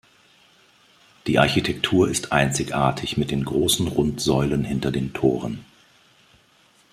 [1.27, 5.63] Die Architektur ist einzigartig mit den großen Rundsäulen hinter den Toren.